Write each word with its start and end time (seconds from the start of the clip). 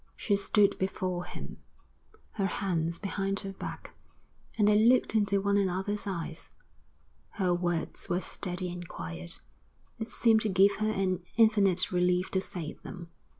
She 0.15 0.35
stood 0.35 0.79
before 0.79 1.25
him, 1.25 1.57
her 2.31 2.47
hands 2.47 2.97
behind 2.97 3.41
her 3.41 3.53
back, 3.53 3.95
and 4.57 4.67
they 4.67 4.83
looked 4.83 5.13
into 5.13 5.39
one 5.39 5.57
another's 5.57 6.07
eyes. 6.07 6.49
Her 7.33 7.53
words 7.53 8.09
were 8.09 8.19
steady 8.21 8.73
and 8.73 8.87
quiet. 8.87 9.41
It 9.99 10.09
seemed 10.09 10.41
to 10.41 10.49
give 10.49 10.77
her 10.77 10.89
an 10.89 11.21
infinite 11.37 11.91
relief 11.91 12.31
to 12.31 12.41
say 12.41 12.73
them. 12.81 13.11